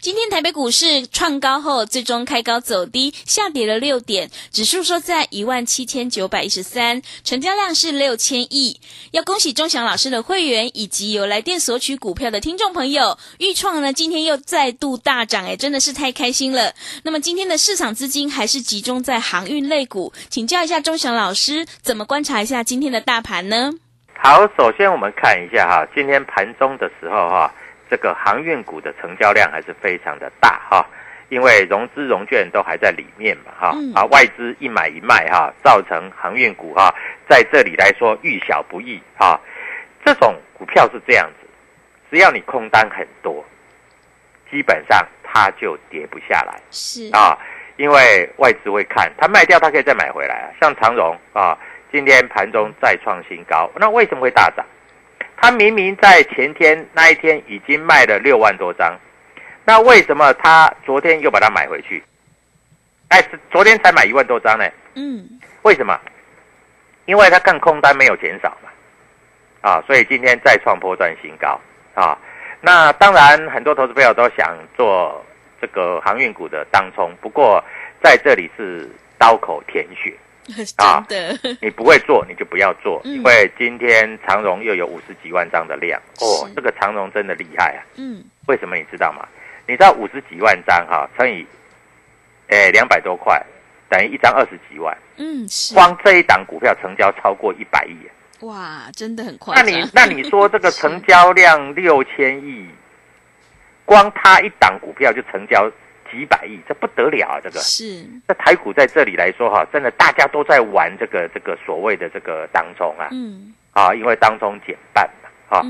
[0.00, 8.80] 今天台北股市创高后，最终开高走低，下跌了六点，指数收在一万七千九百一十三，成交量是六千亿。
[9.10, 16.74] 要恭喜钟祥老师的会员以及有来电索取股票的听众朋友，豫创呢今天又再度大涨，哎，真的是太开心了。
[17.02, 23.72] 那么今天的市场资金还是集中在航运类股，请教一下钟祥老师，怎么观察一下今天的大盘呢？
[24.22, 27.52] 好，首先我们看一下哈，今天盘中的时候哈。
[27.90, 30.86] 这个航运股的成交量还是非常的大哈，
[31.28, 36.94] 因为融资融券都还在里面嘛哈，啊外资一买一卖哈，造成航运股哈
[37.28, 39.40] 在这里来说遇小不易哈。
[40.04, 41.48] 这种股票是这样子，
[42.10, 43.44] 只要你空单很多，
[44.50, 47.36] 基本上它就跌不下来是啊，
[47.76, 50.48] 因为外资会看它卖掉，它可以再买回来啊。
[50.60, 51.58] 像长荣啊，
[51.92, 54.64] 今天盘中再创新高，那为什么会大涨？
[55.40, 58.98] 他明明在前天那一天已经卖了六万多张，
[59.64, 62.02] 那为什么他昨天又把它买回去？
[63.08, 64.68] 哎，昨天才买一万多张呢？
[64.94, 65.26] 嗯，
[65.62, 65.98] 为什么？
[67.06, 68.68] 因为他看空单没有减少嘛，
[69.62, 71.58] 啊，所以今天再创波段新高
[71.94, 72.18] 啊。
[72.60, 75.24] 那当然，很多投资朋友都想做
[75.60, 77.64] 这个航运股的当冲，不过
[78.02, 80.12] 在这里是刀口舔血。
[80.76, 81.06] 啊，
[81.60, 87.84] 你不会做，你就不要做，因为今天长荣又有五十几万张的量哦，这个长荣真的厉害啊。
[87.96, 89.26] 嗯，为什么你知道吗？
[89.66, 91.46] 你知道五十几万张哈，乘以，
[92.48, 93.44] 诶两百多块，
[93.90, 94.96] 等于一张二十几万。
[95.16, 95.74] 嗯，是。
[95.74, 97.96] 光这一档股票成交超过一百亿。
[98.46, 99.54] 哇，真的很快。
[99.54, 102.66] 那你那你说这个成交量六千亿，
[103.84, 105.70] 光它一档股票就成交。
[106.10, 107.40] 几百亿，这不得了啊！
[107.42, 107.58] 这个。
[107.60, 108.04] 是。
[108.26, 115.62] 那台股在这里来说哈，真的大家都在玩这个这个所谓的这个当中啊，嗯，啊，因为当中减半嘛，啊，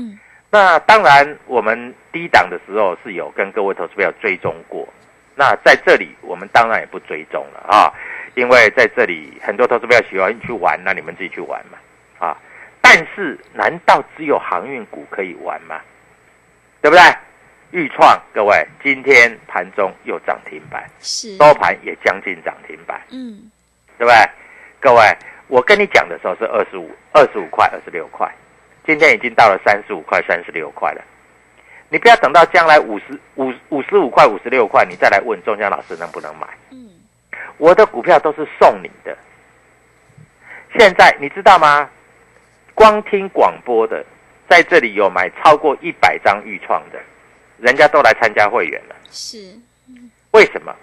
[0.49, 4.87] 那当然我们低档的时候是有跟各位投资朋友追踪过，
[5.35, 7.93] 那在这里我们当然也不追踪了啊，
[8.35, 11.77] 因为在这里很多投资朋友喜欢去玩，那你们自己去玩嘛，
[12.27, 12.37] 啊，
[12.81, 15.79] 但是难道只有航运股可以玩吗？
[16.81, 17.03] 对不对？
[17.71, 23.49] 豫创，各位，今天盘中又涨停板，是收盘也将近涨停板，嗯，
[23.97, 24.29] 对不对？
[24.79, 28.27] 各位，我跟你讲的时候是二十五、二十五块、二十六块，
[28.85, 31.01] 今天已经到了三十五块、三十六块了。
[31.89, 36.47] 你不要等到将来五十五、五十五块、五十六块，你再来问中江老师能不能买。
[36.71, 36.89] 嗯，
[37.57, 39.15] 我的股票都是送你的。
[40.77, 41.89] 现在你知道吗？
[42.73, 44.05] 光听广播的，
[44.47, 46.99] 在这里有买超过一百张豫创的。
[47.61, 49.37] 人家都来参加会员了，是，
[50.31, 50.75] 为什么？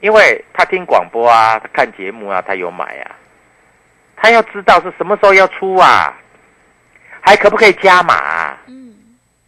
[0.00, 3.16] 因为他听广播啊，他看节目啊，他有买啊，
[4.16, 6.16] 他要知道是什么时候要出啊，
[7.20, 8.56] 还可不可以加码？
[8.66, 8.94] 嗯，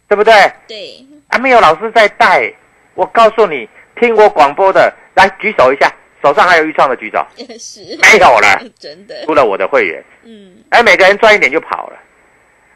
[0.07, 0.33] 对不对？
[0.67, 2.51] 对，还没有老师在带，
[2.95, 5.89] 我告诉你，听我广播的，来举手一下，
[6.21, 7.97] 手上还有预创的举手，也 是。
[8.01, 10.57] 没有了， 真的，除了我的会员，嗯。
[10.69, 11.97] 哎，每个人赚一点就跑了。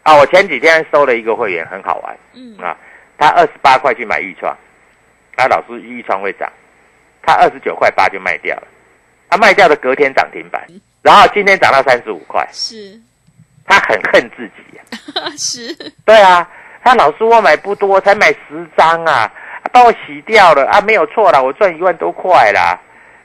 [0.03, 2.17] 啊，我前几天收了一个会员，很好玩。
[2.33, 2.57] 嗯。
[2.57, 2.77] 啊，
[3.17, 4.55] 他二十八块去买预创，
[5.35, 6.51] 啊，老师预创会涨，
[7.21, 8.67] 他二十九块八就卖掉了，
[9.29, 10.65] 他卖掉的隔天涨停板，
[11.01, 12.99] 然后今天涨到三十五块，是。
[13.67, 14.83] 他很恨自己呀、
[15.35, 15.73] 是，
[16.05, 16.47] 对啊，
[16.83, 19.31] 他老师我买不多，才买十张啊，
[19.71, 22.79] 啊我洗掉了啊，没有错啦，我赚一万多块啦，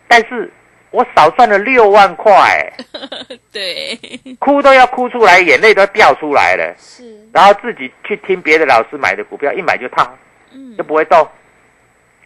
[0.08, 0.50] 但是
[0.92, 2.72] 我少赚了六万块，
[3.52, 4.00] 对，
[4.38, 6.74] 哭都要哭出来，眼泪都要掉出来了。
[6.78, 10.16] 是，然后自己去听别的老师买的股票，一买就套，
[10.52, 11.28] 嗯就不会动，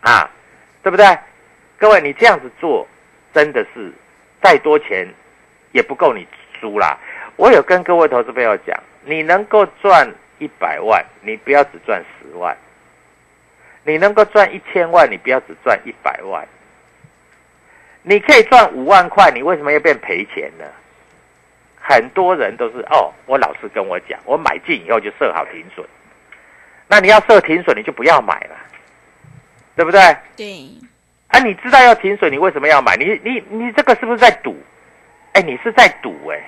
[0.00, 0.30] 啊，
[0.82, 1.06] 对不对？
[1.78, 2.86] 各位，你这样子做，
[3.32, 3.92] 真的是
[4.42, 5.06] 再多钱
[5.72, 6.26] 也不够你
[6.58, 6.98] 输啦。
[7.36, 10.08] 我有跟各位投资朋友讲，你能够赚
[10.38, 12.54] 一百万，你不要只赚十万；
[13.82, 16.46] 你能够赚一千万，你不要只赚一百万。
[18.02, 20.64] 你可以赚五万块，你为什么要变赔钱呢？
[21.86, 25.86] 很多人都是哦，我老师跟我讲，我买进以后就设好停损。
[26.88, 28.56] 那你要设停损，你就不要买了，
[29.76, 30.00] 对不对？
[30.34, 30.70] 对，
[31.28, 32.96] 啊，你知道要停损，你为什么要买？
[32.96, 34.56] 你你你这个是不是在赌？
[35.34, 36.40] 哎，你是在赌哎，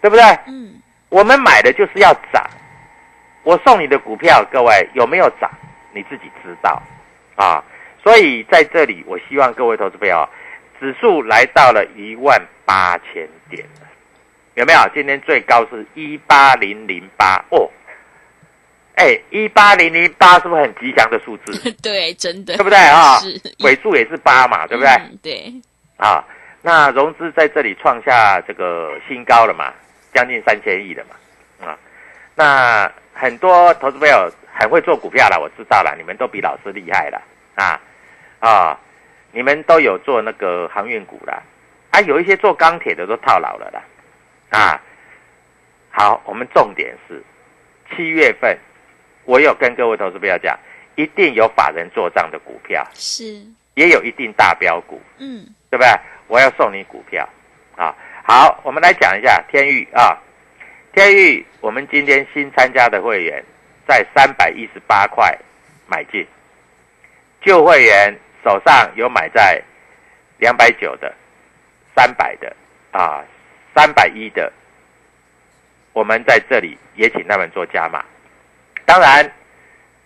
[0.00, 0.24] 对不对？
[0.46, 0.80] 嗯
[1.10, 2.42] 我们买的就是要涨。
[3.42, 5.50] 我送你的股票，各位有没有涨？
[5.92, 6.82] 你自己知道
[7.36, 7.62] 啊。
[8.02, 10.26] 所以在这里，我希望各位投资朋友，
[10.80, 13.86] 指数来到了一万八千点了，
[14.54, 14.80] 有没有？
[14.94, 17.68] 今天最高是一八零零八哦。
[18.94, 21.70] 哎，一八零零八是不是很吉祥的数字？
[21.82, 23.16] 对，真的，对不对啊？
[23.20, 24.90] 是，尾数也是八嘛，对不对？
[24.90, 25.54] 嗯对，
[25.96, 26.22] 啊，
[26.60, 29.72] 那融资在这里创下这个新高了嘛，
[30.12, 31.78] 将近三千亿了嘛，啊，
[32.34, 37.20] 那很多投资朋友很会做股票了，我知道了，你们都比老师厉害了
[37.54, 37.80] 啊
[38.40, 38.78] 啊，
[39.32, 41.42] 你们都有做那个航运股啦，
[41.92, 43.82] 啊，有一些做钢铁的都套牢了啦，
[44.52, 44.80] 啊，
[45.90, 47.22] 好，我们重点是
[47.90, 48.56] 七月份，
[49.24, 50.58] 我有跟各位投资朋友讲，
[50.94, 53.44] 一定有法人做账的股票，是，
[53.74, 55.00] 也有一定大标股。
[55.18, 55.88] 嗯对不对？
[56.26, 57.26] 我要送你股票
[57.76, 57.96] 啊！
[58.24, 60.20] 好，我们来讲一下天域啊。
[60.92, 63.42] 天域，我们今天新参加的会员
[63.88, 65.34] 在三百一十八块
[65.86, 66.26] 买进，
[67.40, 68.14] 旧会员
[68.44, 69.62] 手上有买在
[70.36, 71.10] 两百九的、
[71.96, 72.54] 三百的
[72.90, 73.24] 啊、
[73.74, 74.52] 三百一的，
[75.92, 78.04] 我们在这里也请他们做加码。
[78.84, 79.30] 当然，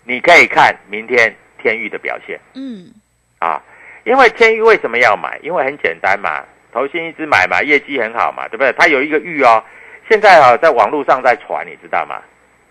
[0.04, 2.38] 你可以看明天天域的表现。
[2.54, 2.92] 嗯
[3.38, 3.60] 啊，
[4.04, 5.38] 因为天域为什么要买？
[5.42, 8.72] 因为很简单嘛，投信一直买嘛，业绩很好嘛，对不对？
[8.78, 9.62] 它有一个玉哦，
[10.08, 12.22] 现在啊，在网络上在传，你知道吗？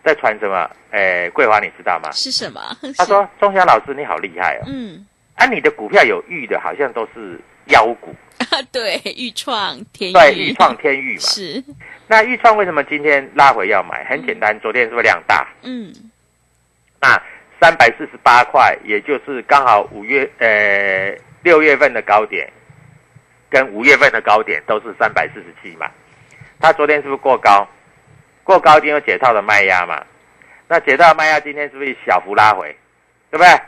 [0.03, 0.69] 在传什么？
[0.91, 2.11] 诶，桂华你知道吗？
[2.11, 2.61] 是什么？
[2.97, 5.05] 他说：“钟祥老师你好厉害哦，嗯，
[5.35, 8.15] 啊，你的股票有玉的，好像都是妖股，
[8.71, 11.21] 对，豫创天对，域豫创天域嘛。
[11.21, 11.63] 是，
[12.07, 14.03] 那豫创为什么今天拉回要买？
[14.05, 15.47] 很简单，昨天是不是量大？
[15.63, 15.93] 嗯
[17.01, 17.21] 那
[17.61, 22.51] 三百四十八块，也就是刚好五月呃六月份的高点，
[23.49, 25.89] 跟五月份的高点都是三百四十七嘛。
[26.59, 27.67] 它昨天是不是过高？
[28.43, 30.05] 过高，今天有解套的卖压嘛？
[30.67, 32.75] 那解套的卖压今天是不是小幅拉回？
[33.31, 33.61] 对不对？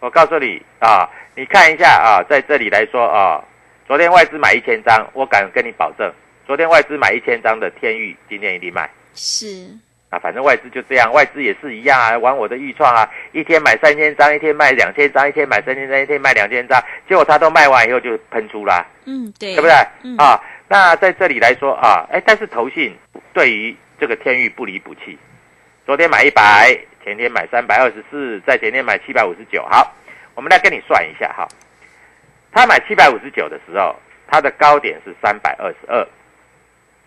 [0.00, 3.42] 我告诉你啊，你看一下啊，在这里来说啊，
[3.86, 6.12] 昨天外资买一千张，我敢跟你保证，
[6.46, 8.90] 昨天外资买一千张的天域，今天一定卖。
[9.14, 9.66] 是，
[10.10, 16.78] 啊，反正外资就这样，外资也是一样啊，玩我的预创啊，一天买三千张，一天卖两千张，一天买三千张，一天卖两千张，
[17.08, 19.72] 结果他都卖完以后就喷出啦，嗯对，对不对？
[20.04, 22.94] 嗯啊，那在这里来说啊，哎，但是投信
[23.32, 25.18] 对于这个天域不离不弃，
[25.86, 29.62] 昨天买一百，前天买三百二十四，在前天买七百五十九。
[29.70, 29.94] 好，
[30.34, 31.46] 我们来跟你算一下哈，
[32.52, 33.94] 他买七百五十九的时候，
[34.28, 36.06] 它的高点是三百二十二。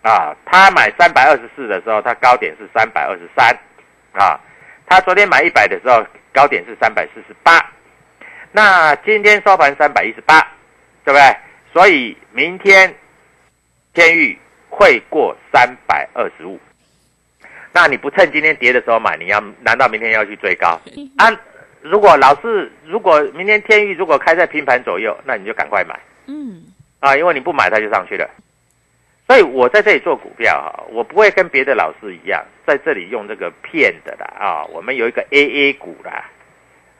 [0.01, 3.51] 啊，他买三百二十四的时候，它高点是三百二十三，
[4.11, 4.39] 啊，
[4.85, 7.71] 他昨天买一百的时候，高点是三百四十八，
[8.51, 10.39] 那今天收盘三百一十八，
[11.03, 11.35] 对不对？
[11.73, 12.93] 所以明天
[13.95, 14.39] 天域
[14.69, 16.59] 会过三百二十五，
[17.71, 20.79] 那你不趁今天跌的时候买，你要难道明天要去追高
[21.17, 21.31] 啊？
[21.87, 25.99] 如果老是如果明天天域如果开在平盘左右，那你就赶快买。
[26.25, 26.63] 嗯
[26.99, 28.27] 啊，因为你不买它就上去了。
[29.27, 34.65] 所以我在这里做股票哈，我不会跟别的老师一样，在这里用这个骗的啦啊。
[34.65, 36.25] 我们有一个 AA 股啦，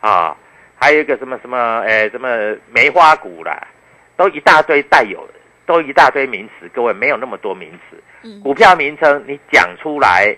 [0.02, 0.38] 啊，
[0.76, 3.68] 还有一个什么什么呃什么梅花股啦，
[4.16, 5.28] 都一大堆带有，
[5.66, 6.70] 都一大堆名词。
[6.74, 10.36] 各位没有那么多名词，嗯股票名称你讲出来，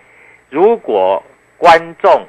[0.50, 1.22] 如果
[1.58, 2.26] 观众、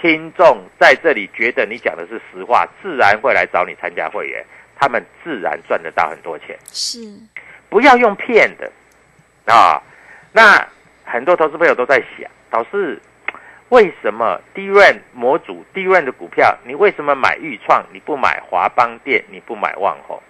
[0.00, 4.44] 听众在这里觉得你讲的是实话，自然会来找你参加会员。
[4.78, 6.58] 他们自然赚得到很多钱。
[6.64, 6.98] 是，
[7.68, 8.72] 不要用骗的
[9.52, 9.82] 啊。
[10.32, 10.66] 那
[11.04, 12.98] 很多投资朋友都在想，老师，
[13.68, 20.22] 为什么低润模组、低润的股票，你为什么买豫创，你不买华邦电，你不买旺宏？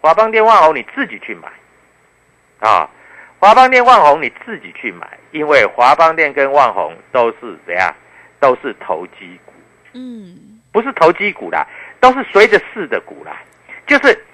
[0.00, 1.48] 华邦电、旺宏你自己去买
[2.60, 2.88] 啊！
[3.40, 7.92] 华邦电、旺宏你自己去买，因为华邦电跟旺宏都是怎样？
[8.40, 9.52] 都是投机股，
[9.92, 11.66] 嗯，不是投机股啦，
[12.00, 13.40] 都是随着市的股啦，
[13.86, 14.24] 就是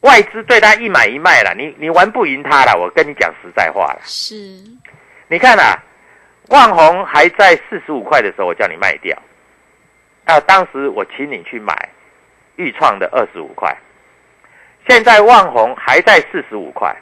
[0.00, 2.74] 外资对他一买一卖啦，你你玩不赢他啦。
[2.74, 4.34] 我跟你讲实在话啦，是，
[5.28, 5.78] 你看啊，
[6.48, 9.16] 万红还在四十五块的时候，我叫你卖掉，
[10.24, 11.88] 啊，当时我请你去买
[12.56, 13.76] 豫创的二十五块，
[14.88, 16.94] 现在万红还在四十五块，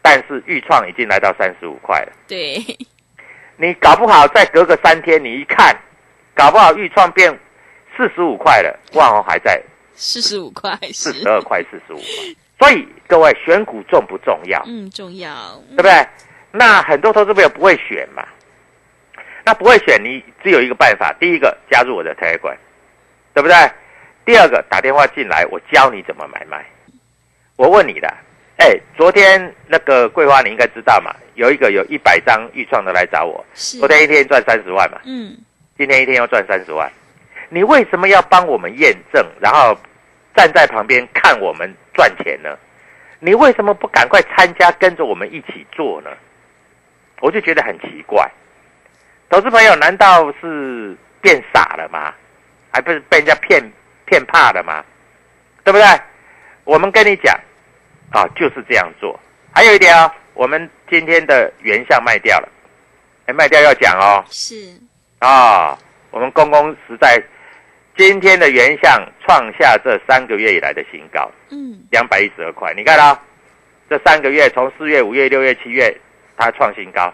[0.00, 2.12] 但是豫创已经来到三十五块了。
[2.26, 2.56] 对，
[3.60, 5.76] 你搞不好再隔个三天，你一看，
[6.34, 7.30] 搞不好预创变
[7.94, 9.62] 四十五块了，万宏还在
[9.94, 12.04] 四十五块，四十，二块、四十五块。
[12.58, 14.62] 所以各位选股重不重要？
[14.66, 16.06] 嗯，重要，对不对？
[16.50, 18.26] 那很多投资朋友不会选嘛，
[19.44, 22.56] 那不会选，你只有一个办法，第一个加入我的 Telegram，
[23.34, 23.54] 对不对？
[24.24, 26.64] 第二个打电话进来，我教你怎么买卖。
[27.56, 28.10] 我问你的，
[28.60, 35.34] 哎，昨天那个桂花你应该知道嘛，有一个有一百张预创的来找我，是，昨天一天赚三十万嘛，嗯，
[35.78, 36.92] 今天一天要赚三十万，
[37.48, 39.74] 你为什么要帮我们验证，然后
[40.36, 42.54] 站在旁边看我们赚钱呢？
[43.18, 46.10] 你为什么不赶快参加，跟着我们一起做呢？
[47.20, 48.30] 我就觉得很奇怪，
[49.30, 52.12] 投资朋友难道是变傻了吗？
[52.70, 53.62] 还不是被人家骗
[54.04, 54.84] 骗怕了吗？
[55.64, 55.86] 对不对？
[56.64, 57.38] 我们跟你讲，
[58.10, 59.18] 啊，就是这样做。
[59.52, 62.48] 还有一点啊，我们今天的原相卖掉了，
[63.26, 64.54] 哎，卖掉要讲哦，是，
[65.18, 65.76] 啊，
[66.10, 67.22] 我们公公实在
[67.96, 72.72] 今天的原相创下这三个月以来的新高，嗯，两百一十二块。
[72.74, 73.20] 你看啊、
[73.88, 75.94] 这三个月从四月、五月、六月、七月，
[76.36, 77.12] 它创新高，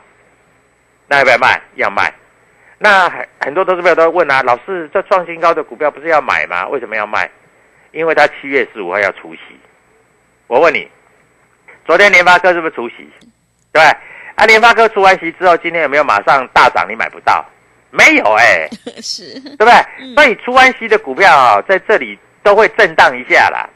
[1.08, 1.60] 那要不要卖？
[1.74, 2.12] 要卖。
[2.78, 6.68] 那很很多投资朋友都会问啊，老师，这创新高的股票不是要买吗？
[6.68, 7.30] 为什么要卖？
[7.92, 9.40] 因为它七月十五号要除息。
[10.46, 10.88] 我问你，
[11.84, 12.96] 昨天联发科是不是除息？
[13.72, 13.84] 对不对？
[14.36, 16.86] 啊，联发科除完息之后，今天有没有马上大涨？
[16.88, 17.44] 你买不到，
[17.90, 18.68] 没有哎、
[19.02, 19.72] 是，对不对？
[20.00, 23.68] 嗯所以除完息的股票啊，在这里都会震荡一下啦。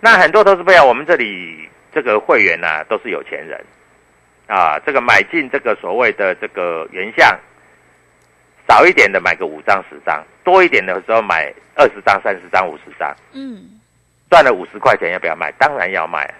[0.00, 3.62] 那很多投资朋友，我们这里这个会员呢、都是有钱人
[4.46, 7.38] 啊，这个买进这个所谓的这个原相，
[8.68, 13.79] 少一点的买个五张十张，多一点的时候买二十张、三十张、五十张，嗯，
[14.30, 15.52] 赚了五十块钱要不要卖？
[15.58, 16.34] 当然要卖啊。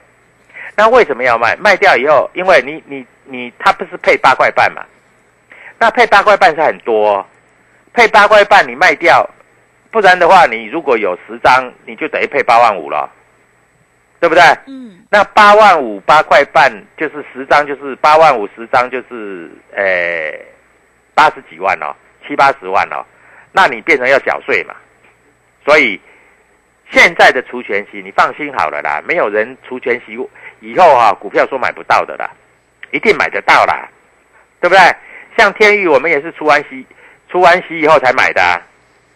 [0.77, 1.57] 那为什么要卖？
[1.57, 4.83] 卖掉以后，因为你你你，它不是配八块半嘛？
[5.79, 7.27] 那配八块半是很多、哦，
[7.93, 9.29] 配八块半你卖掉，
[9.91, 13.11] 不然的话，你如果有十张，你就等于配八万五了，
[14.21, 14.43] 对不对？
[14.67, 20.33] 嗯，那八万五八块半就是十张，就是八万五十张就是呃
[21.15, 21.95] 八十几万哦，
[22.27, 23.05] 七八十万哦，
[23.51, 24.75] 那你变成要缴税嘛，
[25.65, 26.01] 所以
[26.91, 30.19] 现在的除权息你放心好了啦，没有人除权息
[30.61, 32.31] 以后啊，股票说买不到的啦，
[32.91, 33.89] 一定买得到啦，
[34.61, 34.97] 对不对？
[35.39, 36.85] 像天域我们也是除完息，
[37.31, 38.61] 除完息以后才买的啊，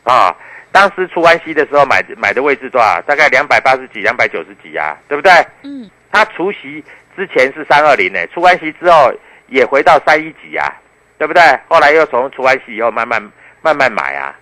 [0.04, 0.36] 啊
[0.70, 3.00] 当时除完息的时候买买的位置多少？
[3.02, 5.32] 大概两百八十几、两百九十几啊，对不对？
[5.62, 6.82] 嗯，它除息
[7.16, 9.12] 之前是三二零呢，除完息之后
[9.48, 10.72] 也回到三一几啊，
[11.18, 11.42] 对不对？
[11.68, 13.20] 后来又从除完息以后慢慢
[13.60, 14.34] 慢慢买啊，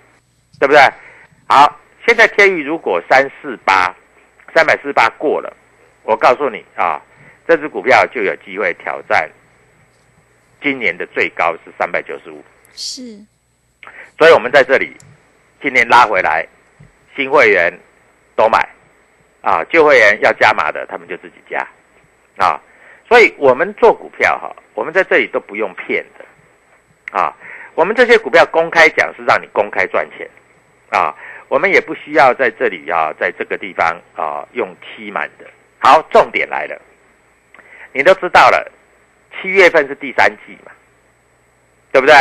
[0.61, 0.81] 对不对？
[1.49, 1.75] 好，
[2.07, 3.95] 现在天宇如果三四八
[4.55, 5.57] 三百四十八过了，
[6.03, 7.01] 我告诉你啊，
[7.47, 9.31] 这只股票就有机会挑战
[10.61, 12.45] 今年的最高是三百九十五。
[12.73, 13.19] 是，
[14.19, 14.97] 所以我们在这里
[15.61, 16.47] 今年拉回来，
[17.15, 17.73] 新会员
[18.35, 18.69] 都买
[19.41, 21.67] 啊，旧会员要加码的，他们就自己加
[22.37, 22.61] 啊。
[23.09, 27.37] 所以我们做股票哈，我们在这里都不用骗的啊。
[27.75, 30.29] 我们这些股票公开讲是让你公开赚钱
[30.91, 31.15] 啊，
[31.53, 35.45] 我们也不需要在这里啊，在这个地方啊用期满的。
[35.81, 36.81] 好，重点来了，
[37.93, 38.73] 你都知道了，
[39.37, 40.73] 七月份是第三季嘛，
[41.93, 42.15] 对不对？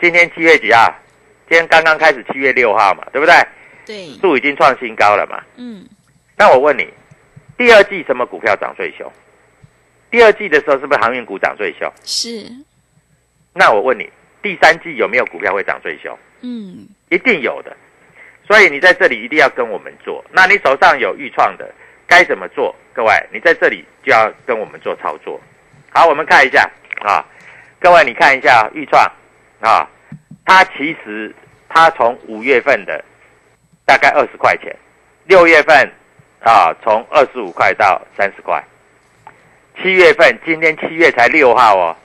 [0.00, 0.88] 今天七月几号？
[1.48, 3.34] 今天刚刚开始，七月六号嘛，对不对？
[3.84, 5.42] 对，度已经创新高了嘛。
[5.56, 5.84] 嗯，
[6.36, 6.86] 那我问你，
[7.58, 9.10] 第二季什么股票涨最凶？
[10.12, 11.92] 第二季的时候是不是航运股涨最凶？
[12.04, 12.48] 是，
[13.52, 14.08] 那我问你，
[14.40, 16.16] 第三季有没有股票会涨最凶？
[16.42, 17.76] 嗯，一定有的。
[18.46, 20.24] 所以你在这里一定要跟我们做。
[20.32, 21.72] 那你手上有预创的，
[22.06, 22.74] 该怎么做？
[22.92, 25.40] 各位，你在这里就要跟我们做操作。
[25.90, 26.68] 好，我们看一下
[27.02, 27.24] 啊，
[27.78, 29.00] 各位你看一下预创
[29.60, 29.88] 啊，
[30.44, 31.34] 它其实
[31.68, 33.04] 它从五月份的
[33.86, 34.74] 大概二十块钱，
[35.24, 35.90] 六月份
[36.40, 38.62] 啊，从二十五块到三十块。
[39.80, 41.96] 七月份，今天七月才六号哦，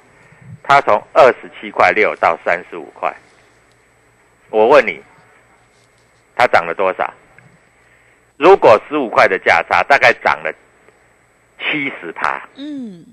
[0.63, 3.13] 它从二十七块六到三十五块。
[4.49, 5.01] 我问你，
[6.35, 7.13] 它涨了多少？
[8.37, 10.51] 如果十五块的价差，大概涨了
[11.57, 12.41] 七十趴。
[12.55, 13.05] 嗯，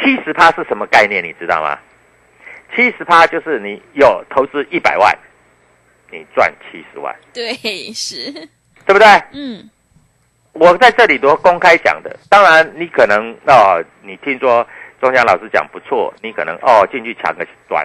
[0.00, 1.22] 七十趴是什么概念？
[1.22, 1.78] 你知道吗？
[2.74, 5.12] 七十趴就是你有投资一百万，
[6.10, 7.14] 你赚七十万。
[7.32, 7.52] 对，
[7.92, 8.30] 是，
[8.86, 9.06] 对不对？
[9.32, 9.68] 嗯。
[10.52, 14.64] 我在这里都公开讲的，当然你可能哦，你听说
[15.00, 17.84] 钟祥老师讲不错，你可能哦进去抢个短，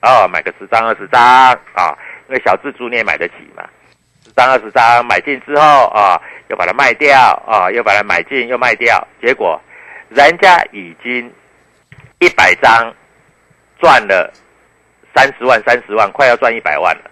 [0.00, 1.96] 哦买个十张二十张啊，
[2.28, 3.64] 因为小蜘蛛你也买得起嘛，
[4.24, 9.60] 十张二十张买进之后啊，又把它卖掉啊，又把它买进又卖掉，结果
[10.08, 11.32] 人家已经
[12.18, 12.92] 一百张
[13.80, 14.32] 赚了
[15.14, 17.10] 三十万三十万，快要赚一百万了，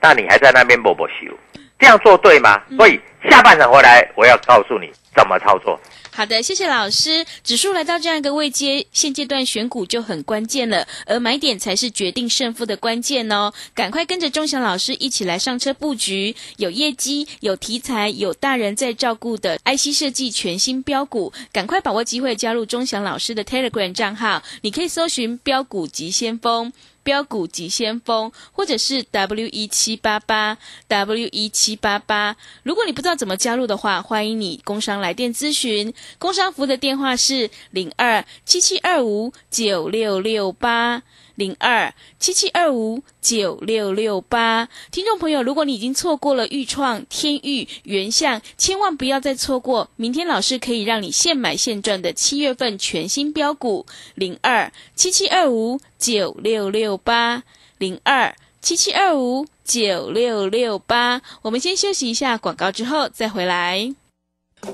[0.00, 1.36] 那你还在那边不不修，
[1.78, 2.62] 这样做对吗？
[2.76, 3.00] 所以。
[3.28, 5.78] 下半场回来，我要告诉你怎么操作。
[6.12, 7.24] 好的，谢谢老师。
[7.42, 13.52] 指数来到这样一个位阶，现阶段选股就很关键了，而买点才是决定胜负的关键哦。
[13.74, 26.72] 赶快跟着钟祥老师一起来上车布局，有业绩、有题材、有大人在照顾的 IC 设计全新标股，赶快把握机会加入钟祥老师的 Telegram 账号，你可以搜寻“标股急先锋”。
[27.02, 32.36] 标股急先锋，或者是 W 一七八八 W 一七八八。
[32.62, 35.92] 如果你不知道怎么加入的话，欢迎你工商来电咨询。
[36.18, 41.02] 工商服的电话是零二七七二五九六六八。
[41.40, 49.88] 零二七七二五九六六八，听众朋友，如果你已经错过了豫创、天域、原相，千万不要再错过。
[49.96, 53.86] 明天老师可以让你现买现赚的七月份全新标股。
[54.14, 57.42] 零二七七二五九六六八，
[57.78, 61.22] 零二七七二五九六六八。
[61.40, 63.94] 我们先休息一下广告，之后再回来。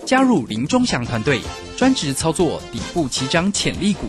[0.04, 1.40] 加入林中祥团队，
[1.76, 4.08] 专职操作底部起涨潜力股。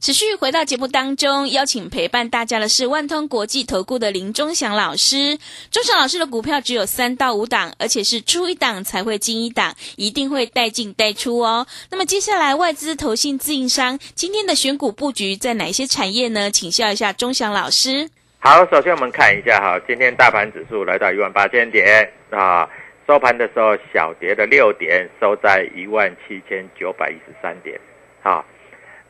[0.00, 5.36] 持续回到节目当中，邀请陪伴大家的是万通国际投顾的林忠祥老师。
[5.72, 11.66] 忠祥老师的股票只有三到五档，而且是出一档才会进一档，一定会带进带出哦。
[11.90, 16.48] 那么接下来外资投信自营商今天的选股布局在哪一些产业呢？
[16.48, 18.08] 请教一下忠祥老师。
[18.38, 22.68] 好，首先我们看一下哈，今天大盘指数来到一万八千点啊，
[23.04, 27.76] 收盘的时候小跌了六点，收在一万七千九百一十三点
[28.22, 28.44] 啊。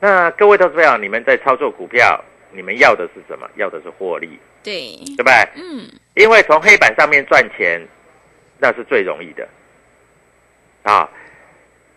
[0.00, 3.48] 那各位投资朋友，你们在操作股票，你们要的是什么？
[3.56, 5.34] 要的是获利，对，对不对？
[5.56, 7.80] 嗯，因为从黑板上面赚钱，
[8.58, 9.48] 那是最容易的，
[10.84, 11.08] 啊，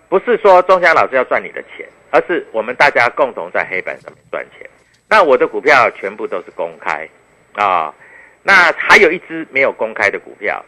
[0.09, 4.67] 不是说钟祥老师要赚你的钱，而是我们大家共同在黑板上面赚钱。
[5.07, 7.07] 那我的股票全部都是公开，
[7.53, 7.93] 啊，
[8.41, 10.65] 那还有一只没有公开的股票，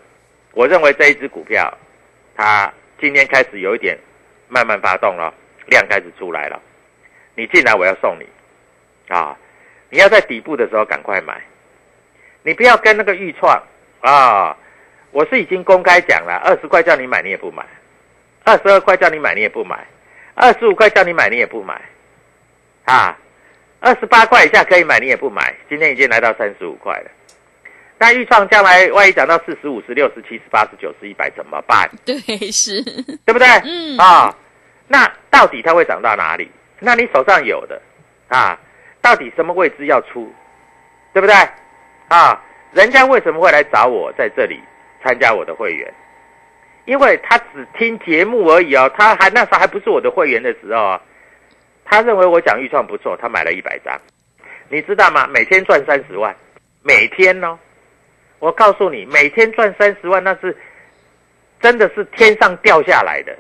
[0.52, 1.76] 我认为这一只股票，
[2.36, 3.98] 它今天开始有一点
[4.48, 5.34] 慢慢发动了，
[5.66, 6.62] 量开始出来了。
[7.36, 8.26] 你进来，我要送你，
[9.14, 9.36] 啊！
[9.90, 11.42] 你要在底部的时候赶快买，
[12.44, 13.62] 你不要跟那个预创
[14.02, 14.56] 啊！
[15.12, 17.64] 我是已经公开讲了，二十块叫你买你也不买，
[18.44, 19.86] 二十二块叫你买你也不买，
[20.36, 21.80] 二十五块叫你买你也不买，
[22.86, 23.18] 啊！
[23.80, 27.12] 二十八块以下可以买你也不买，今天已经来到三十五块了。
[28.00, 31.90] 那预创将来万一涨到四十五、十六、十七、十八、十九、十一百怎么办？
[32.04, 32.16] 对，
[32.52, 32.82] 是，
[33.26, 33.48] 对不对？
[33.64, 34.36] 嗯啊，
[34.88, 36.50] 那到底它会涨到哪里？
[36.86, 37.82] 那你手上有的，
[38.28, 38.60] 啊，
[39.02, 40.30] 到底什么位置要出，
[41.14, 41.34] 对不对？
[42.10, 42.44] 啊，
[42.74, 44.60] 人家为什么会来找我在这里
[45.02, 45.94] 参加我的会员？
[46.84, 51.02] 因为他只听节目而已哦，他还那时候还不是我的会员的时候啊，
[51.86, 53.98] 他认为我讲预算不错，他买了一百张，
[54.68, 55.26] 你知道吗？
[55.28, 56.36] 每天赚三十万，
[56.82, 57.58] 每天哦，
[58.40, 60.54] 我告诉你，每天赚三十万，那是
[61.62, 63.34] 真的是天上掉下来的，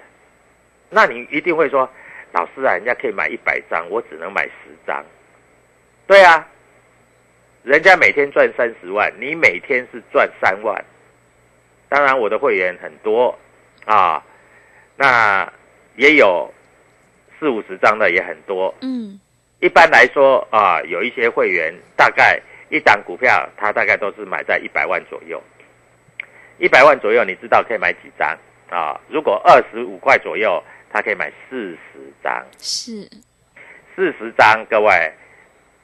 [0.90, 1.90] 那你一定会说。
[2.34, 5.06] 老师啊，人家可以买一百张，我只能买十张。
[6.08, 6.48] 对啊，
[7.62, 10.84] 人家每天赚三十万，你每天是赚三万。
[11.90, 13.38] 当然，我的会员很多
[13.86, 14.24] 啊，
[14.96, 15.48] 那
[15.96, 16.52] 也有
[17.40, 18.74] 四五十张的也很多。
[18.82, 19.20] 嗯，
[19.60, 25.40] 一般来说啊，有一些会员大概一档股票，他大概都是买在一百万左右。
[26.58, 28.36] 一百万左右，你知道可以买几张
[28.72, 29.00] 啊？
[29.08, 30.60] 如果二十五块左右。
[30.94, 33.10] 他可以买四十张，是
[33.96, 35.12] 四十张，各位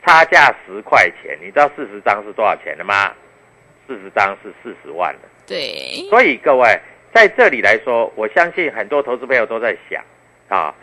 [0.05, 3.11] 差价十块钱，你知道四十张是多少钱的吗？
[3.87, 5.27] 四十张是四十万的。
[5.47, 6.79] 对，所以各位
[7.11, 10.03] 在这里来说，我相信很多投资朋友都在想
[10.47, 10.75] 啊，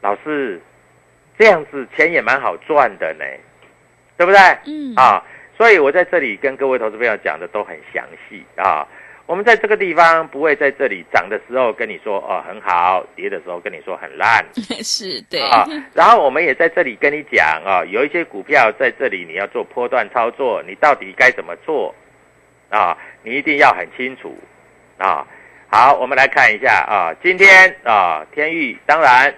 [0.00, 0.60] 老师
[1.38, 3.24] 这样子钱也蛮好赚的呢，
[4.16, 4.40] 对不对？
[4.66, 5.24] 嗯啊，
[5.56, 8.84] 所以我在这里跟各位投资朋友讲的都很详细啊。
[9.30, 14.44] 我们在这个地方不会在这里涨的时候跟你说哦很好，跌的时候跟你说很烂
[14.82, 15.64] 是对，啊。
[15.94, 21.94] 然后我们也在这里跟你讲啊，有一些股票在这里你要做波段操作，你到底该怎么做
[22.70, 22.98] 啊？
[23.22, 24.36] 你一定要很清楚
[24.98, 25.24] 啊。
[25.70, 29.32] 好，我们来看一下啊，今天啊天域当然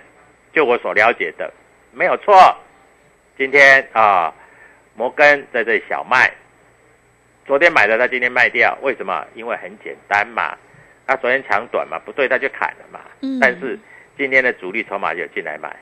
[0.55, 1.53] 就我所了解的
[1.93, 2.57] 没有错，
[3.37, 4.33] 今天啊
[4.97, 6.33] 摩根在这里小卖。
[7.47, 9.27] 昨天买的，他今天卖掉，为什么？
[9.35, 10.57] 因为很简单嘛，
[11.07, 13.01] 他昨天抢短嘛，不对他就砍了嘛。
[13.21, 13.79] 嗯但是
[14.17, 15.75] 今天的主力筹码就进来买，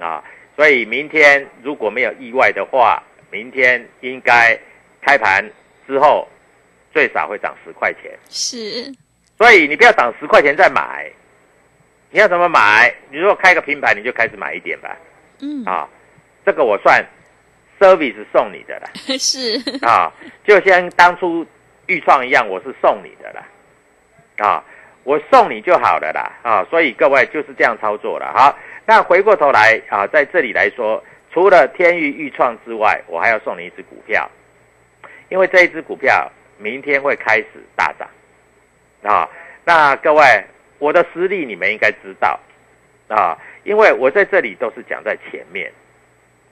[0.00, 0.22] 啊，
[0.54, 4.58] 所以明天如果没有意外的话，明天应该
[5.00, 5.44] 开盘
[5.86, 6.28] 之后
[6.92, 8.16] 最少会涨十块钱。
[8.28, 8.92] 是
[9.36, 11.10] 所以你不要涨十块钱再买，
[12.10, 12.94] 你要怎么买？
[13.10, 14.96] 你如果开个平盘，你就开始买一点吧。
[15.40, 15.88] 嗯啊，
[16.44, 17.04] 这个我算
[17.78, 18.90] service 送你的啦。
[19.18, 20.12] 是啊，
[20.44, 21.46] 就像当初
[21.86, 23.46] 预创一样，我是送你的啦，
[24.38, 24.64] 啊，
[25.04, 28.32] 我送你就好了啦，啊，所以各位就是这样操作了。
[28.34, 34.28] 好，那回过头来啊，在这里来说，除了天域预创之外，我还要送你一只股票，
[35.28, 38.08] 因为这一只股票明天会开始大涨，
[39.02, 39.28] 啊，
[39.64, 40.44] 那各位
[40.78, 42.38] 我的实力你们应该知道，
[43.08, 45.72] 啊，因为我在这里都是讲在前面。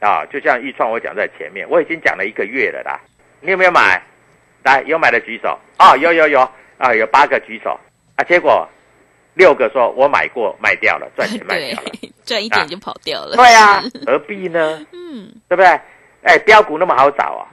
[0.01, 3.01] 啊，就像豫创，我讲在前面，我已经讲了一个月了啦。
[3.41, 4.03] 你有没有买？
[4.63, 5.59] 来，有买的举手。
[5.77, 6.41] 啊、有有有
[6.79, 7.79] 啊，有八个举手
[8.17, 8.25] 啊。
[8.25, 8.69] 结果
[9.35, 11.91] 六个说我买过，卖掉了，赚钱卖掉了。
[12.27, 13.37] 赚一点就跑掉了。
[13.37, 14.85] 对啊， 何必呢？
[14.93, 15.67] 嗯，对不对？
[16.23, 17.47] 哎，标股那么好找啊，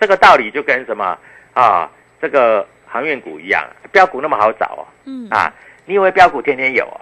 [0.00, 1.16] 这个道理就跟什么
[1.54, 1.88] 啊，
[2.20, 4.82] 这个航运股一样，标股那么好找啊。
[5.04, 5.52] 嗯啊，
[5.86, 7.00] 你以为标股天天有啊？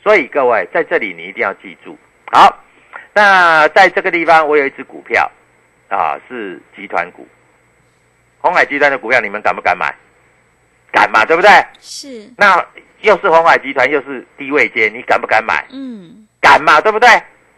[0.00, 1.98] 所以各位在这里你一定要记住。
[2.30, 2.56] 好，
[3.14, 5.30] 那在这个地方我有一只股票
[5.88, 7.26] 啊，是集团股，
[8.38, 9.94] 红海集团的股票，你们敢不敢买？
[10.90, 11.50] 敢嘛，对不对？
[11.80, 12.64] 是那
[13.00, 15.64] 又是红海集团，又是低位接，你敢不敢买？
[15.70, 17.08] 嗯敢嘛，对不对？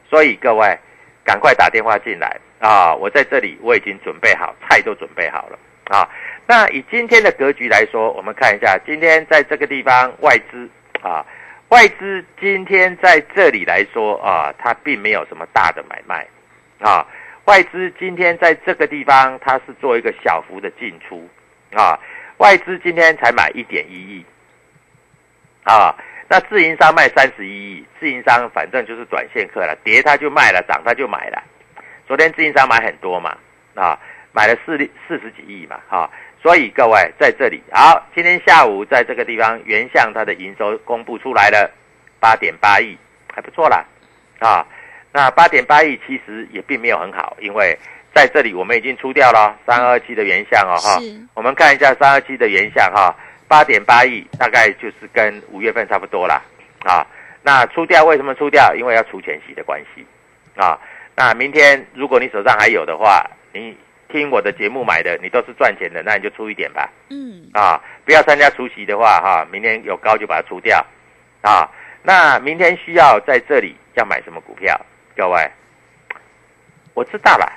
[0.09, 0.79] 所以各位
[1.25, 2.93] 赶快打电话进来啊！
[2.95, 5.59] 我在这里我已经准备好，菜都准备好了
[5.97, 6.09] 啊。
[6.47, 10.69] 那以今天的格局来说，我们看一下，今天在这个地方外资
[11.01, 11.25] 啊，
[11.71, 16.27] 外资今天在这里来说啊，它并没有什么大的买卖
[16.81, 17.07] 啊。
[17.45, 21.29] 外资今天在这个地方，它是做一个小幅的进出
[21.73, 21.97] 啊。
[22.39, 24.25] 外资今天才买一点一亿
[25.63, 25.95] 啊。
[26.29, 31.41] 那自营商卖三十一亿，自营商反正就是短线客了，跌他就卖了，涨他就买了。
[32.07, 33.37] 昨天自营商买很多嘛，
[33.75, 33.97] 啊，
[34.33, 36.11] 买了四四十几亿嘛，哈、
[36.43, 41.71] 所以各位在这里，好，今天下午在这个地方，原相它的营收公布出来了，
[42.19, 42.97] 八点八亿，
[43.35, 43.85] 还不错啦，
[44.39, 44.67] 啊，
[45.13, 47.79] 那八点八亿其实也并没有很好，因为
[48.15, 50.99] 在这里我们已经出掉了三二七的原相哦，哈，
[51.35, 53.15] 我们看一下三二七的原相哈。
[53.49, 56.41] 八点八亿，大概就是跟五月份差不多啦。
[56.85, 57.05] 啊。
[57.43, 58.73] 那出掉为什么出掉？
[58.77, 60.07] 因为要除前息的关系
[60.55, 60.79] 啊。
[61.17, 63.77] 那明天如果你手上还有的话，你
[64.11, 66.91] 听我的节目买的，你都是赚钱的，那你就出一点吧。
[67.09, 70.85] 嗯啊，不要参加除息的话哈、明天有高就把它除掉
[71.43, 71.69] 啊。
[72.03, 74.79] 那明天需要在这里要买什么股票？
[75.17, 75.51] 各位，
[76.95, 77.53] 我知道了，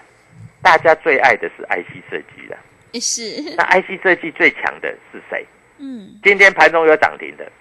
[0.61, 2.57] 大家最爱的是 IC 设计的。
[2.99, 5.45] 是那 IC 设计最强的是谁？
[5.79, 7.51] 嗯今天盘中有涨停的，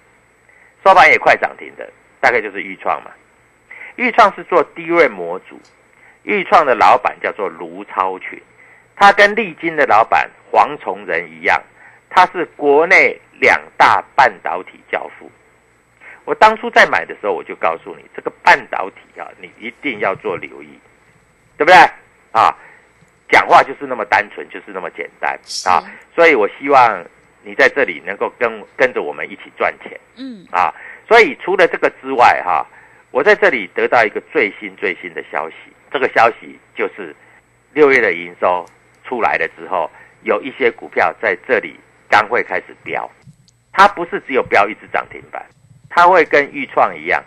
[0.85, 1.88] 收盘也快涨停的，
[2.20, 3.11] 大概就是豫创嘛。
[3.96, 5.61] 豫创是做低位模组，
[6.22, 8.40] 豫创的老板叫做卢超群，
[9.02, 11.60] 他跟利金的老板黄崇仁一样，
[12.08, 15.28] 他是国内两大半导体教父。
[16.24, 20.78] 我当初在买的时候，我就告诉你，这个半导体啊，你一定要做留意，
[21.56, 21.74] 对不对？
[22.30, 22.56] 啊，
[23.28, 25.36] 讲话就是那么单纯，就是那么简单
[25.66, 25.82] 啊。
[26.14, 27.04] 所以我希望
[27.42, 30.72] 你在这里能够跟跟着我们一起赚钱嗯啊。
[31.08, 32.64] 所以除了这个之外，哈、
[33.10, 35.56] 我在这里得到一个最新最新的消息，
[35.90, 37.12] 这个消息就是
[37.72, 38.64] 六月的营收
[39.12, 39.90] 出来了之后，
[40.22, 43.07] 有一些股票在这里刚会开始飙，
[43.70, 45.44] 它不是只有飙一只涨停板，
[45.90, 47.22] 它会跟豫创一样，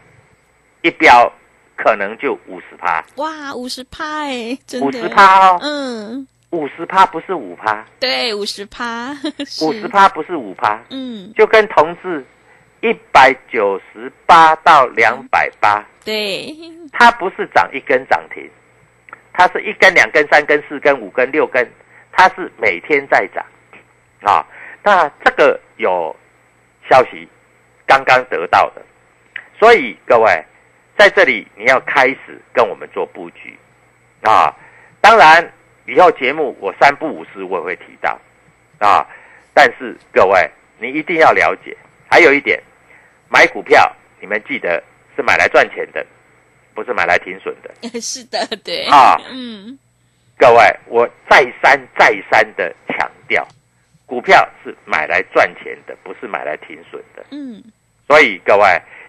[0.81, 1.31] 一飙
[1.77, 4.87] 可能就五十趴，哇五十趴哎，真的。
[4.87, 6.27] 五十趴哦，嗯。
[6.49, 9.11] 五十趴不是五趴，对五十趴。
[9.61, 11.31] 五十趴不是五趴，嗯。
[11.35, 12.25] 就跟同志
[12.81, 16.51] 一百九十八到两百八，对，
[16.91, 18.49] 它不是涨一根涨停，
[19.37, 21.67] 它是一根、两根、三根、四根、五根、六根，
[22.11, 23.45] 它是每天在涨
[24.21, 24.45] 啊。
[24.81, 26.15] 那这个有
[26.89, 27.27] 消息
[27.85, 28.81] 刚刚得到的，
[29.59, 30.43] 所以各位
[30.97, 33.57] 在这里你要开始跟我们做布局
[34.21, 34.55] 啊。
[35.01, 35.51] 当然
[35.85, 38.17] 以后节目我三不五时我也会提到
[38.79, 39.05] 啊，
[39.53, 41.75] 但是各位你一定要了解，
[42.09, 42.61] 还有一点。
[43.27, 44.81] 买股票，你们记得
[45.15, 46.05] 是买来赚钱的，
[46.75, 47.73] 不是买来停损的。
[47.99, 49.79] 是的，对啊，嗯，
[50.37, 53.47] 各位，我再三再三的强调，
[54.05, 57.25] 股票是买来赚钱的，不是买来停损的。
[57.31, 57.63] 嗯，
[58.07, 58.63] 所以各位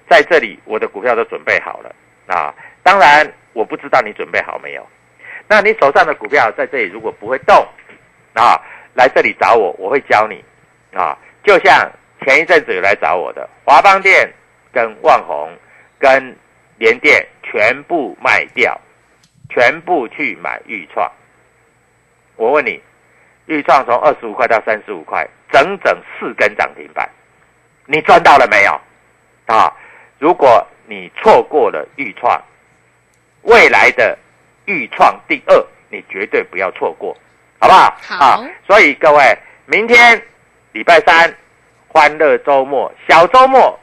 [0.09, 1.95] 在这里，我的股票都准备好了
[2.27, 2.55] 啊。
[2.83, 4.87] 当然，我不知道你准备好没有。
[5.49, 7.67] 那你手上的股票在这里如果不会动
[8.33, 8.59] 啊，
[8.95, 10.43] 来这里找我，我会教你
[10.97, 11.91] 啊，就像。
[12.25, 14.29] 前一阵子有来找我的华邦店、
[14.73, 15.53] 跟万宏、
[15.99, 16.35] 跟
[16.79, 18.81] 联电全部卖掉，
[19.49, 21.11] 全部去买豫创。
[22.37, 22.81] 我问你，
[23.47, 27.09] 豫创从二十五块到三十五块，整整四根涨停板，
[27.87, 28.81] 你赚到了没有？
[29.47, 29.73] 啊！
[30.19, 32.43] 如果你错过了豫创，
[33.43, 34.19] 未来的
[34.65, 37.17] 豫创第二，你绝对不要错过，
[37.59, 37.97] 好不好？
[38.03, 38.45] 好。
[38.67, 40.21] 所以各位，明天
[40.73, 41.35] 礼拜三。
[41.89, 43.81] 欢乐周末，小周末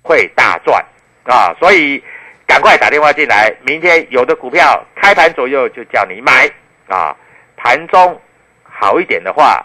[0.00, 0.80] 会大赚
[1.24, 1.52] 啊！
[1.58, 2.00] 所以
[2.48, 3.54] 赶快打电话进来。
[3.62, 6.50] 明天有的股票开盘左右就叫你买
[6.88, 7.14] 啊，
[7.56, 8.20] 盘中
[8.64, 9.64] 好一点的话，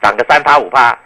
[0.00, 0.96] 涨个三趴五趴，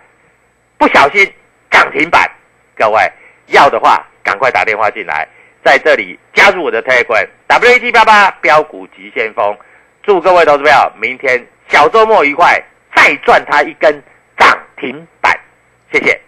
[0.77, 1.27] 不小心
[1.71, 2.31] 涨停板。
[2.77, 3.01] 各位
[3.47, 5.27] 要的话，赶快打电话进来，
[5.65, 9.57] 在这里加入我的特管 W T 八八标股急先锋。
[10.03, 12.63] 祝各位投资朋友明天小周末愉快，
[12.95, 14.03] 再赚他一根
[14.37, 15.35] 涨停板。
[15.91, 16.21] 谢谢。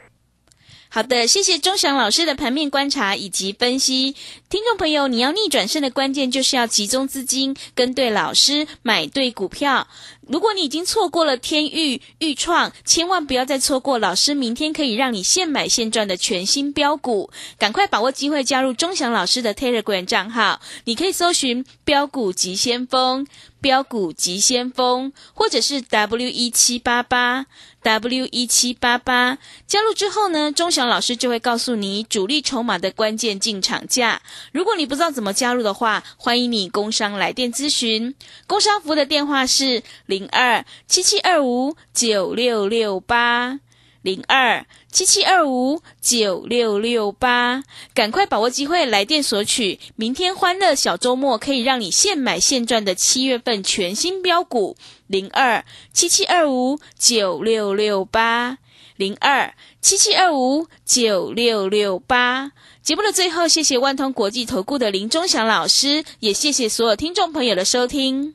[0.92, 4.16] 好的，谢谢钟祥老师的盘面观察以及分析。
[4.48, 9.86] 听众朋友，你要逆转胜的关键就是要集中资金，跟对老师，买对股票。
[10.26, 23.26] 如果你已经错过了天域、豫创，千万不要再错过老师明天可以让你现买现赚的全新标股，赶快把握机会加入钟祥老师的 Telegram 账号，你可以搜寻“标股急先锋”、
[23.60, 27.46] “标股急先锋”或者是 W 一七八八
[27.82, 29.38] W 一七八八。
[29.66, 34.22] 加入之后呢，钟祥老师就会告诉你主力筹码的关键进场价。
[34.52, 38.14] 如果你不知道怎么加入的话，欢迎你工商来电咨询，
[38.46, 40.20] 工商服务的电话是零。
[40.20, 43.58] 零二七七二五九六六八，
[44.02, 49.78] 零二七七二五九六六八，赶快把握机会来电索取。
[49.96, 58.58] 明天欢乐小周末可以让你现买现赚的七月份全新标股，零二七七二五九六六八，
[58.96, 62.52] 零二七七二五九六六八。
[62.82, 68.34] 节目的最后，谢谢万通国际投顾的林忠祥老师，也谢谢所有听众朋友的收听。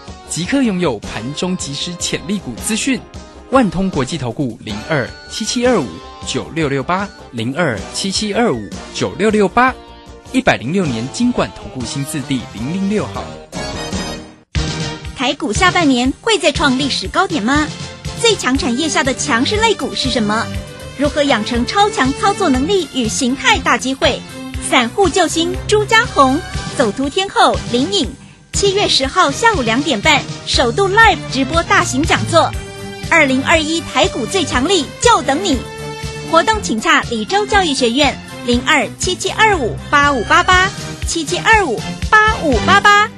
[0.31, 2.97] 即刻拥有盘中即时潜力股资讯，
[3.49, 5.85] 万通国际投顾零二七七二五
[6.25, 9.75] 九六六八零二七七二五九六六八，
[10.31, 13.25] 一百零六年金管投顾新字第零零六号。
[15.17, 17.67] 台股下半年会再创历史高点吗？
[18.21, 20.47] 最强产业下的强势类股是什么？
[20.97, 24.21] 如何养成超强操作能力与形态大机会？
[24.69, 26.39] 散户救星朱家红，
[26.77, 28.09] 走图天后林颖。
[28.53, 32.51] 七月十号下午两点半，首度 live 直播大型讲座，
[33.09, 35.57] 二零二一台股最强力就等你！
[36.29, 40.69] 活动请洽李州教育学院零二七七二五八五八八
[41.07, 43.09] 七七二五八五八八。